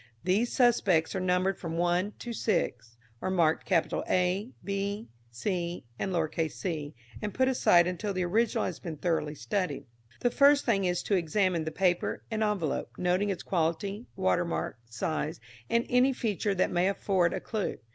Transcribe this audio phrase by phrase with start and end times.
[0.23, 5.85] These Suspects are numbered from 1 to 6, or marked A, B, C,
[6.49, 9.85] &c., and put aside until the Original has been thoroughly studied.
[10.21, 15.39] The first thing is to examine the paper and envelope, noting its quality, watermark, size,
[15.69, 17.77] and any feature that may afford a clue.